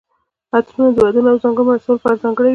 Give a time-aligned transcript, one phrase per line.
[0.55, 2.49] عطرونه د ودونو او ځانګړو مراسمو لپاره ځانګړي وي.